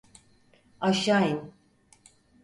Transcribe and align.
Aşağı 0.81 1.27
in! 1.29 1.53